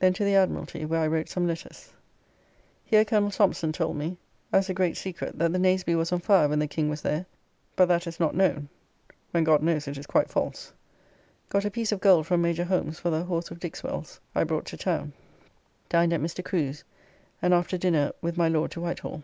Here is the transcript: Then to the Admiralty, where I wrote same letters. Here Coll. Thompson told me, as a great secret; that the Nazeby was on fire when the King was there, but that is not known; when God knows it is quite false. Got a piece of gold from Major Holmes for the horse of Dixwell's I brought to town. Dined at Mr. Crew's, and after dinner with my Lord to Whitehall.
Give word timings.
Then 0.00 0.12
to 0.14 0.24
the 0.24 0.34
Admiralty, 0.34 0.84
where 0.84 0.98
I 0.98 1.06
wrote 1.06 1.28
same 1.28 1.46
letters. 1.46 1.92
Here 2.84 3.04
Coll. 3.04 3.30
Thompson 3.30 3.70
told 3.70 3.96
me, 3.96 4.16
as 4.52 4.68
a 4.68 4.74
great 4.74 4.96
secret; 4.96 5.38
that 5.38 5.52
the 5.52 5.58
Nazeby 5.60 5.94
was 5.94 6.10
on 6.10 6.18
fire 6.18 6.48
when 6.48 6.58
the 6.58 6.66
King 6.66 6.88
was 6.88 7.02
there, 7.02 7.26
but 7.76 7.86
that 7.86 8.08
is 8.08 8.18
not 8.18 8.34
known; 8.34 8.70
when 9.30 9.44
God 9.44 9.62
knows 9.62 9.86
it 9.86 9.96
is 9.96 10.06
quite 10.08 10.30
false. 10.30 10.72
Got 11.48 11.64
a 11.64 11.70
piece 11.70 11.92
of 11.92 12.00
gold 12.00 12.26
from 12.26 12.42
Major 12.42 12.64
Holmes 12.64 12.98
for 12.98 13.10
the 13.10 13.22
horse 13.22 13.52
of 13.52 13.60
Dixwell's 13.60 14.18
I 14.34 14.42
brought 14.42 14.64
to 14.64 14.76
town. 14.76 15.12
Dined 15.88 16.12
at 16.12 16.20
Mr. 16.20 16.44
Crew's, 16.44 16.82
and 17.40 17.54
after 17.54 17.78
dinner 17.78 18.10
with 18.20 18.36
my 18.36 18.48
Lord 18.48 18.72
to 18.72 18.80
Whitehall. 18.80 19.22